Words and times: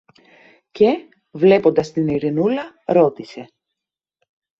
Και, 0.71 1.07
βλέποντας 1.35 1.91
την 1.91 2.07
Ειρηνούλα, 2.07 2.63
ρώτησε 2.85 3.45